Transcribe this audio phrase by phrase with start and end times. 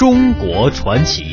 [0.00, 1.24] 中国传奇。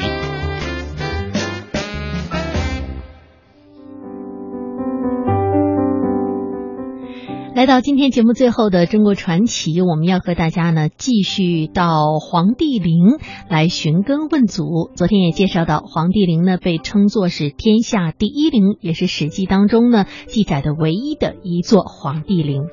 [7.56, 14.92] 来到今天节目最后的中国传奇，我们要和大家呢继续到黄帝陵来寻根问祖。
[14.98, 22.64] 昨天也介绍到，黄帝陵呢被称作是天下第一陵，也是《史记》当中呢记载的唯一的一座黄帝陵。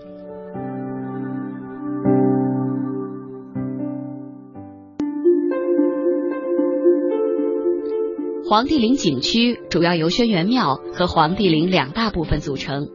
[8.54, 12.86] 黄帝陵景区主要由轩辕庙和黄帝陵两大部分组成。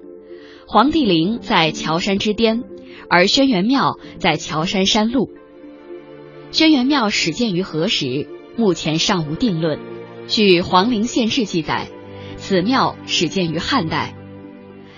[0.65, 2.63] 黄帝陵在乔山之巅，
[3.09, 5.29] 而轩辕庙在乔山山路。
[6.51, 8.29] 轩辕庙始建于何时？
[8.55, 9.81] 目前尚无定论。
[10.27, 11.89] 据《黄陵县志》记载，
[12.37, 14.15] 此庙始建于汉代。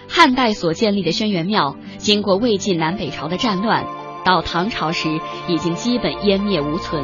[0.08, 3.88] 汉代所建立的轩辕庙，经过魏晋南北朝的战乱，
[4.24, 5.10] 到唐朝时
[5.48, 7.04] 已经基本湮灭无存。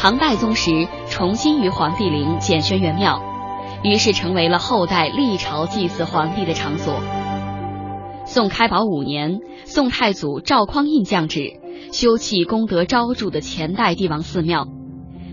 [0.00, 3.20] 唐代宗时重新于黄帝陵建轩辕庙，
[3.82, 6.94] 于是成为了后代历朝祭祀皇帝的场所。
[8.24, 11.54] 宋开宝五年，宋太祖赵匡胤降旨
[11.90, 14.68] 修葺功德昭著的前代帝王寺庙，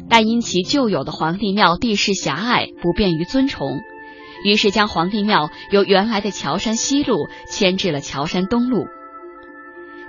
[0.10, 3.82] 但因其旧有的皇帝庙地势狭隘，不便于尊崇，
[4.44, 8.88] 于是将皇帝庙由原来的乔山西路迁至了乔山东路。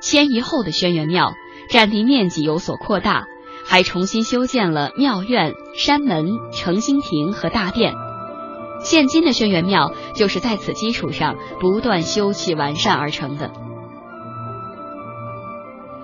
[0.00, 1.34] 迁移后的轩辕庙
[1.68, 3.26] 占地面积有所扩大，
[3.68, 7.94] 还重新修建了庙院、山门、承心亭和大殿。
[8.80, 13.50] 现今的轩辕庙就是在此基础上不断修葺完善而成的。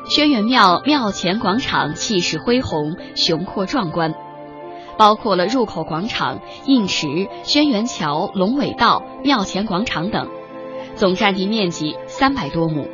[0.05, 4.15] 轩辕庙庙前广场气势恢宏、雄阔壮观，
[4.99, 10.29] 包括了入口广场、印池、轩辕桥、龙尾道、庙前广场等，
[10.97, 12.89] 总占地面积三百多亩。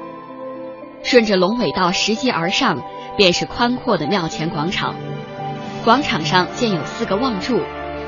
[1.03, 2.83] 顺着龙尾道拾级而上，
[3.19, 4.95] 便是宽阔的庙前广场。
[5.85, 7.61] 广场上建有四个望柱，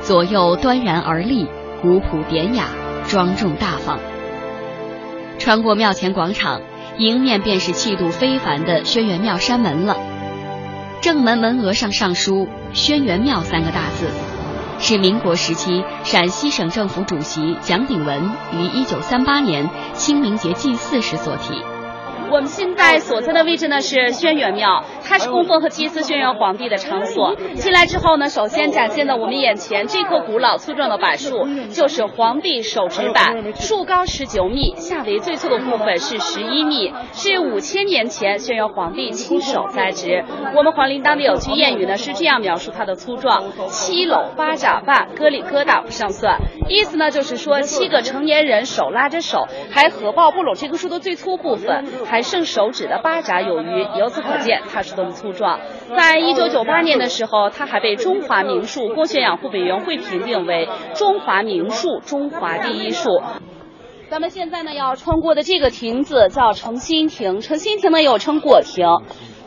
[0.02, 1.46] 左右端然而立。
[1.82, 2.66] 古朴典雅，
[3.08, 3.98] 庄重大方。
[5.38, 6.60] 穿过庙前广场，
[6.98, 9.96] 迎面便是气度非凡的轩辕庙山门了。
[11.00, 14.10] 正门门额上上书“轩辕庙”三个大字，
[14.78, 21.62] 是民国时期陕西省政府主席蒋鼎文于一九三八年清明节祭祀时所题。
[22.30, 27.34] 我们现在所在的位置呢是轩辕庙，它是供奉和祭祀轩辕皇帝的场所。
[27.56, 40.24] 进来之后呢，首先展现在我们眼前这棵古老粗壮的柏树，就是皇帝手植柏，树高十九米，下围最粗的部分是十一米，是五千年前轩辕皇帝亲手栽植。
[40.54, 46.38] 我们黄陵当地有句谚语呢，是这样描述它的粗壮：七搂八掌半，割里疙瘩不上算。
[46.68, 52.19] 意思呢就是说，七个成年人手拉着手，还合抱不拢这棵树的最粗部分，还。
[52.22, 55.60] 剩手指的八爪有余，由此可见它是多么粗壮。
[55.96, 63.20] 在一九九八年的时候，它还被中华名树郭学养护委员会评定为中华名树、中华第一树。
[64.08, 68.86] 咱们现在呢要穿过的这个亭子叫承心亭，承心亭呢又称果亭。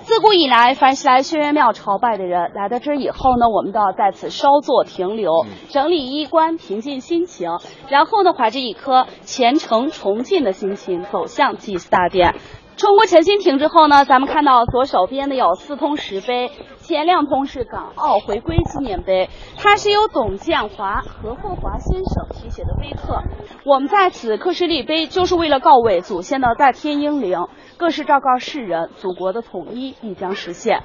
[0.04, 7.50] 自古以来，凡是来轩辕庙朝拜的人，来到这儿以后呢，我们都要在此稍作停留，整理衣冠，平静心情，
[7.88, 12.36] 然后呢，怀着一颗虔诚崇敬的心情，走向祭祀大殿。
[12.76, 23.22] 穿过晨兴亭之后呢，咱们看到左手边的有四通石碑，前两通是港澳回归纪念碑，它是由董建华、何厚华先生题写的碑刻。
[23.64, 27.48] 我们在此刻石立碑，就是为了告慰祖先的在天英灵，
[27.78, 30.82] 更是昭告世人，祖国的统一必将实现。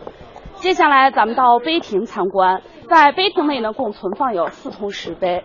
[0.56, 5.42] 接下来，咱们到碑亭参观，在碑亭内呢，共存放有四通石碑。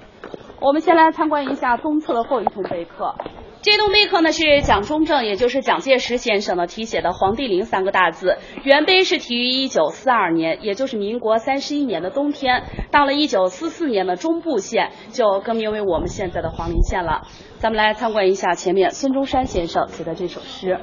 [0.59, 3.15] 我们先来参观一下东侧的后一通碑刻。
[3.63, 8.37] 这栋碑刻呢是蒋中正，也就是蒋介石先生呢题写的“黄帝陵”三个大字。
[8.65, 12.63] 原碑是题于一九四二年，也就是民国三十一年的冬天。
[12.91, 17.21] 到了一九四四年的中部县，就更名为我们现在的黄陵县了。
[17.59, 20.77] 咱们来参观一下前面孙中山先生写的这首诗。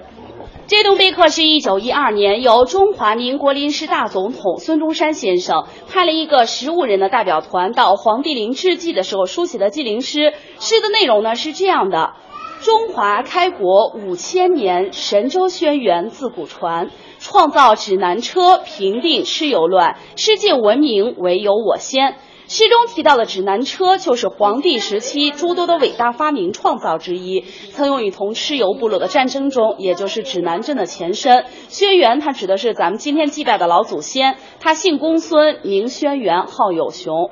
[0.67, 10.33] 这栋碑刻是一九一二年由中华民国临时大总统孙中山先生派了一个十五人的代表团到黄帝陵致祭的时候书写的祭陵诗。
[10.59, 12.15] 诗的内容呢是这样的。
[12.61, 22.17] 中华开国五千年，神州轩辕自古传，创造指南车，平定蚩尤乱，世界闻名唯有我先。
[22.49, 31.47] 诗中提到的指南车，就是黄帝时期诸多的伟大发明创造之一，曾用于同蚩尤部落的战争中，也就是指南针的前身。
[31.69, 37.31] 轩辕，它指的是咱们今天祭拜的老祖先，他姓公孙，名轩辕，号有熊。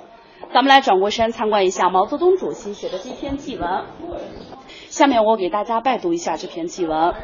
[0.55, 3.85] 咱们来转过身参观一下毛泽东主席写的这篇祭文。
[4.89, 7.15] 下面我给大家拜读一下这篇祭文：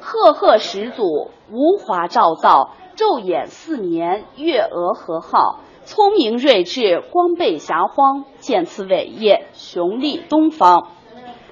[0.00, 10.88] 赫赫始祖，无华照造，昼衍四年，月俄和浩，聪明睿智，光背霞荒，见此伟业，雄立东方。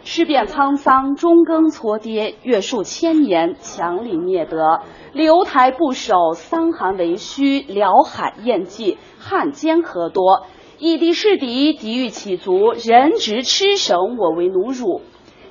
[0.03, 4.83] 事变沧桑，中耕蹉跌，越数千年，强力灭德。
[5.15, 10.43] 留台不守，桑寒为虚，辽海燕迹，汉奸何多？
[10.79, 15.03] 以敌视敌，敌欲起卒，人执痴绳，我为奴辱。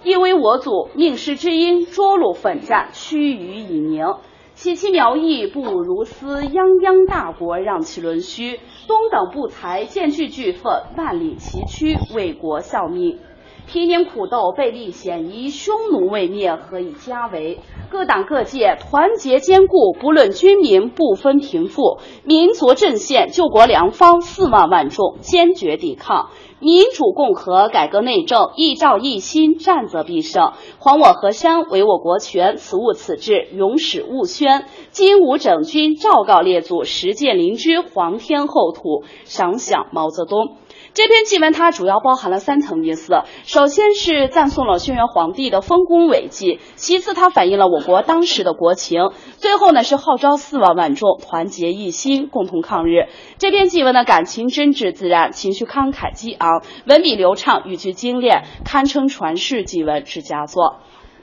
[0.03, 4.05] 亦为我祖命师之音，捉鹿奋战，须臾以宁。
[4.53, 8.59] 其其苗裔，不如斯，泱泱大国，让其沦虚。
[8.87, 13.17] 东等不才，见巨巨愤，万里崎岖，为国效命。
[13.65, 17.59] 披年苦斗，背立险夷，匈奴未灭，何以家为？
[17.89, 26.29] 各党各界团结坚固，不论军民，不分贫富，民族阵线，救国良方，四万万众坚决抵抗。
[26.59, 30.53] 民主共和，改革内政，一照一心，战则必胜。
[30.79, 34.65] 还我河山，为我国权，此物此志，永始勿宣。
[34.91, 40.55] 今吾整军，昭告列祖，实践灵芝，皇天厚土，赏享毛泽东。
[40.93, 53.07] 这篇祭文它主要包含了三层意思，首先是赞颂了轩辕皇帝的丰功伟绩，其次它反映了我国当时的国情，最后呢是号召四万万众团结一心，共同抗日。
[53.39, 60.81] 这篇祭文的感情真挚自然，情绪慷慨激昂，文笔流畅，语句精炼，堪称传世祭文之佳作。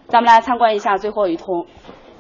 [0.09, 1.67] 咱们来参观一下最后一通。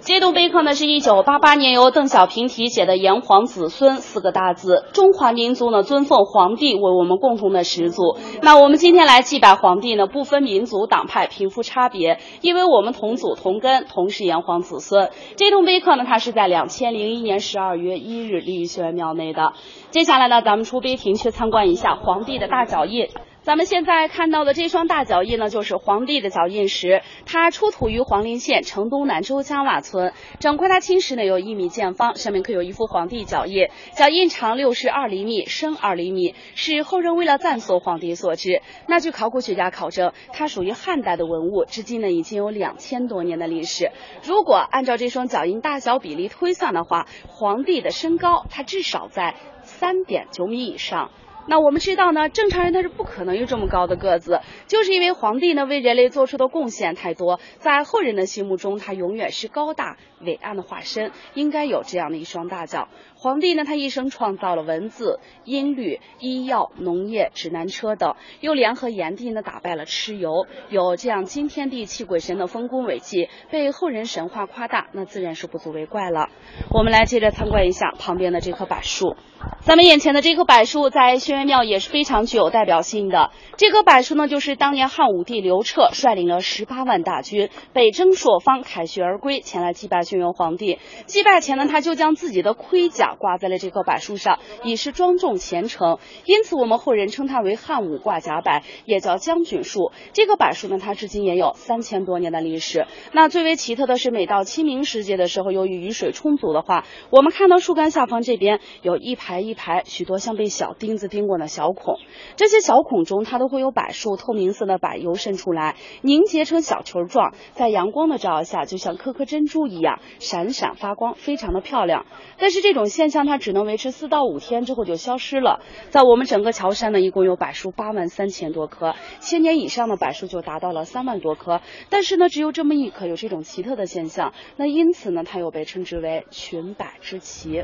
[0.02, 4.86] 这栋碑刻呢，是一九八八年由邓小平题写的“炎黄子孙”四个大字。
[4.94, 8.16] 中华民族呢，尊奉皇帝为我们共同的始祖。
[8.40, 15.10] 那我们今天来祭拜皇帝呢，不分民族、党派、贫富差别，因为我们同祖同根，同是炎黄子孙。
[15.36, 19.52] 这栋碑刻呢，它是在两千零一年十二月一日立于轩辕庙内的。
[19.90, 23.10] 接下来呢，咱们出碑亭去参观一下皇帝的大脚印。
[23.42, 27.00] 咱们现在看到的这双大脚印呢，就是皇帝的脚印石。
[27.24, 33.68] 它出土于黄陵县城东南周家洼村，整块大青石呢有一米见方，上面刻有一幅皇帝脚印。
[33.96, 38.60] 脚印长六十二厘米，深二厘米，是后人为了赞颂皇帝所制。
[38.86, 43.90] 那据考古学家考证，它属于汉代的文物，至今呢已经有两千多年的历史。
[44.22, 51.10] 如果按照这双脚印大小比例推算的话，皇帝的身高他至少在三点九米以上。
[51.46, 62.88] 那我们知道呢，正常人他是不可能有这么高的个子，就是因为皇帝呢为人类做出的贡献太多，在后人的心目中，他永远是高大伟岸的化身，应该有这样的一双大脚。
[63.16, 76.28] 皇帝呢，他一生创造了文字、音律、医药、农业、指南车等，又联合炎帝呢打败了蚩尤，有这样惊天地泣鬼神的丰功伟绩，被后人神话夸大，那自然是不足为怪了。
[76.70, 79.16] 我们来接着参观一下旁边的这棵柏树，
[79.62, 83.30] 咱们眼前的这棵柏树在轩辕庙也是非常具有代表性的。
[83.56, 90.78] 这棵柏树呢，就是当年汉武帝刘彻率领了十八万大军北征朔方，凯旋而归，前来祭拜轩辕皇帝。
[91.06, 95.98] 祭拜前呢，他就将自己的盔甲挂在了这棵柏树上，以示庄重虔诚。
[96.24, 99.92] 因此，我们后人称它为汉武挂甲柏，也叫将军树。
[100.12, 102.86] 这棵柏树呢，它至今也有三千多年的历史。
[103.12, 112.00] 那最为奇特的是，每到清明时节的时候，由于雨水充足的话，我们看到树干下方这边有一排排一排许多像被小钉子钉过的小孔，
[112.34, 122.06] 这些小孔中它都会有柏树透明色的柏油渗出来，凝结成小球状，在阳光的照耀下，就像颗颗珍珠一样闪闪发光，非常的漂亮。
[122.38, 125.60] 但是这种现象它只能维持四到五天之后就消失了。
[125.90, 137.62] 在我们整个乔山呢，一共有柏树八万三千多棵，千年以上的柏树就达到了三万多棵，但是呢，只有这么一棵有这种奇特的现象，那因此呢，它又被称之为群柏之奇。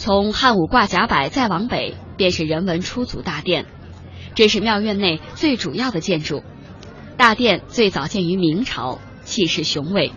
[0.00, 3.66] 从汉武挂甲柏再往北，便是人文初祖大殿，
[4.34, 6.42] 这是庙院内最主要的建筑。
[7.18, 10.10] 大殿最早建于明朝，气势雄伟。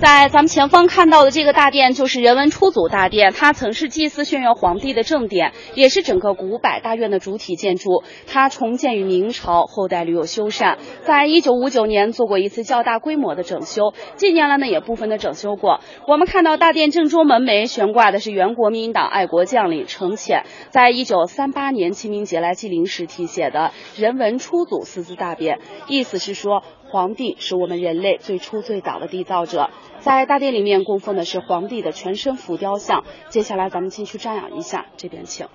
[0.00, 8.02] 在咱们前方看到的这个大殿就是人文初祖大殿，它曾是祭祀轩辕皇帝的正殿，也是整个古柏大院的主体建筑。
[8.26, 15.80] 它重建于明朝，后代屡有修缮，在一九五九年做过一次较大规模的整修，近年来呢也部分的整修过。
[16.08, 29.70] 我们看到大殿正中门楣悬挂的是原国民党爱国将领程潜在一九三八年清明节来祭灵时题写的“人文初祖”四字大匾，意思是说皇帝是我们人类最初最早的缔造者。
[30.00, 35.46] 在大殿里面供奉的是皇帝的全身浮雕像，接下来咱们进去瞻仰一下，这边请。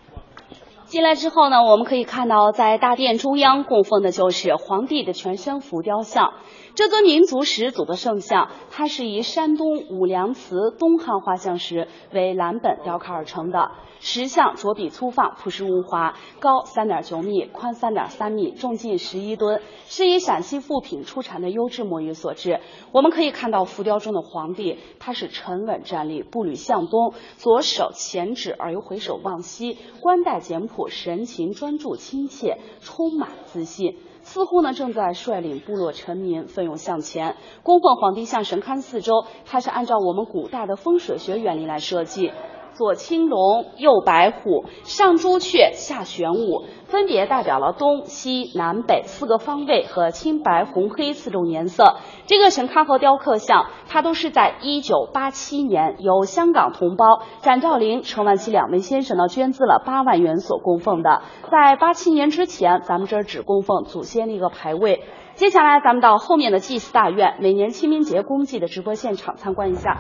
[0.86, 6.36] 进来之后呢，我们可以看到在大殿中央供奉的就是皇帝的全身浮雕像。
[6.76, 13.72] 这尊民族始祖的圣像，它是以山东武梁祠东汉画像石为蓝本雕刻而成的。
[14.02, 22.60] 石像着笔粗放，朴实无华，高三点九米，宽三点三米，重近十一吨，是以陕西富品出产的优质墨玉所制。
[22.92, 33.98] 我们可以看到浮雕中的皇帝，他是沉稳站立，步履向东，左手前指而又回首望西，冠带简朴，神情专注亲切，充满自信。
[34.26, 37.38] 似乎呢正在率领部落臣民奋勇向前。
[37.62, 42.32] 供奉皇帝像神龛四周，它是按照我们古代的风水学原理来设计。
[42.76, 51.96] 左青龙，右白虎，上朱雀，下玄武，分别代表了东西南北四个方位和青白红黑四种颜色。
[52.26, 57.06] 这个神龛和雕刻像，它都是在一九八七年由香港同胞
[57.42, 61.22] 展兆林、陈万奇两位先生呢捐资了八万元所供奉的。
[61.50, 65.02] 在八七年之前，咱们这儿只供奉祖先的一个牌位。
[65.36, 70.00] 接下来，咱们到后面的祭祀大院，每年清明节公祭的直播现场参观一下。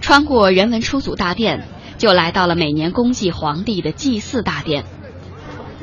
[0.00, 1.62] 穿过人文出祖大殿。
[2.02, 4.82] 就来到了每年公祭皇帝的祭祀大殿。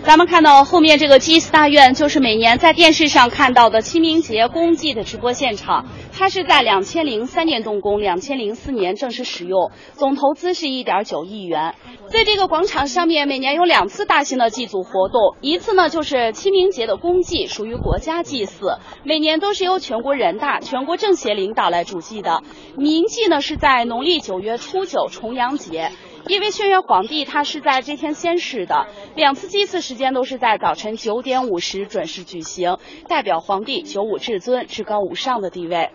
[0.04, 5.86] 咱们看到后面这个祭祀大院，就是每年在电视上看到的清明节公祭的直播现场。
[6.12, 11.76] 它是在两千零三年动工，两千零四年正式使用，总投资是一点九亿元。
[12.08, 22.42] 在这个广场上面，每年有两次大型的祭祖活动，一次呢就是清明节的公祭，属于国家祭祀，每年都是由全国人大、全国政协领导来主祭的。
[22.78, 25.92] 民祭呢是在农历九月初九重阳节。
[26.28, 35.90] 因为轩辕皇帝他是在这天仙逝的，两次祭祀时间都是在早晨九点五十准时举行，代表皇帝九五至尊、至高无上的地位。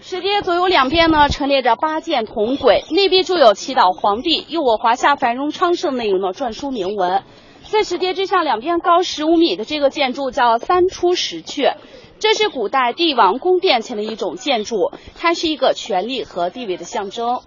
[0.00, 7.22] 石阶左右两边呢陈列着八件铜轨，内壁铸有祈祷皇帝佑我华夏繁荣昌盛内容的篆书铭文。
[7.68, 11.74] 在石阶之上两边高十五米的这个建筑叫三出石阙，
[12.20, 17.40] 这是古代帝王宫殿前的一种建筑，它是一个权力和地位的象征。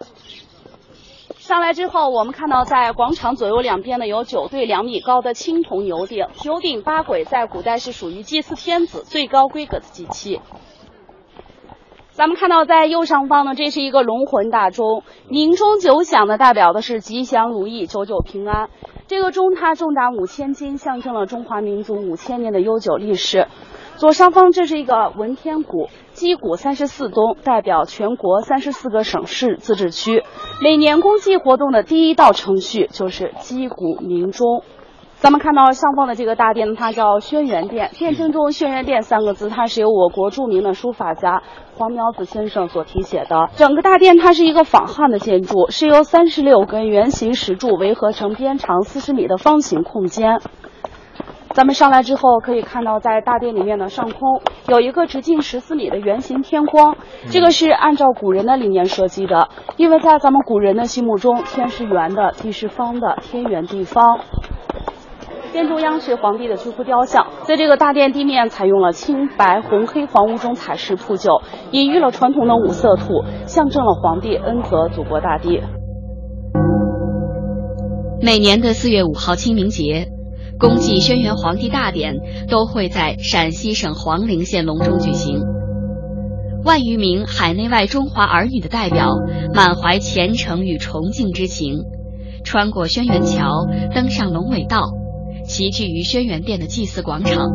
[1.49, 10.39] 上来之后，我们看到在广场左右两边呢有九对两米高的青铜牛鼎，九鼎八簋在古代是属于祭祀天子最高规格的祭器。
[12.11, 18.69] 咱们看到在右上方呢，这是一个龙魂大钟，鸣钟九响呢，代表的是吉祥如意、久久平安。
[19.07, 23.47] 这个钟它重达五千斤，象征了中华民族五千年的悠久历史。
[23.99, 30.23] 左上方这是一个文天鼓，击鼓三十四咚，代表全国三十四个省市自治区。
[30.63, 34.63] 每年公祭活动的第一道程序就是击鼓鸣钟。
[35.15, 37.91] 咱们看到上方的这个大殿，它叫轩辕殿。
[37.93, 41.43] 殿厅中“轩辕殿”三个字，它是由我国著名的书法家
[41.75, 43.49] 黄苗子先生所题写的。
[43.57, 50.39] 整个大殿它是一个仿汉的建筑，是由三十六根圆形石柱围合成边长四十米的方形空间。
[51.59, 56.95] 咱们上来之后可以看到，在大殿里面的上空有一个直径十四米的圆形天光，
[57.29, 64.21] 这个是按照古人的理念设计的，因为在咱们古人的心目中，天是圆的，地是方的，天圆地方。
[65.51, 75.61] 殿中央是皇帝的巨幅雕像，在这个大殿地面采用了青白红黑黄五种彩石铺就，隐喻了传统的五色土，象征了皇帝恩泽祖国大地。
[78.21, 80.07] 每年的四月五号清明节。
[80.59, 82.15] 恭祭轩辕皇帝大典
[82.49, 85.41] 都会在陕西省黄陵县隆中举行，
[86.65, 89.15] 万余名海内外中华儿女的代表
[89.53, 91.85] 满怀虔诚与崇敬之情，
[92.43, 94.91] 穿过轩辕桥，登上龙尾道，
[95.45, 97.47] 齐聚于轩辕殿的祭祀广场。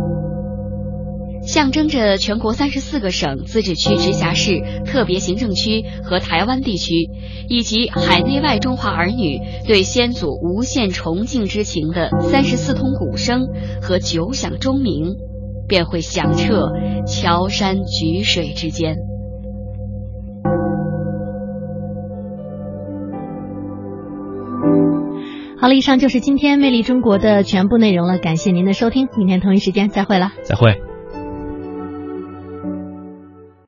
[1.47, 6.95] 象征着全国三十四个省、自治区、直辖市、特别行政区和台湾地区，
[7.49, 13.47] 以及海内外中华儿女对先祖无限崇敬之情的三十四通鼓声
[13.83, 15.17] 和九响钟鸣，
[15.69, 16.73] 便会响彻
[17.07, 18.97] 桥山举水之间。
[25.61, 30.75] 好了，以上就是今天《魅力中国》的全部内容了，感谢您的收听，明天同一时间再会了，再会。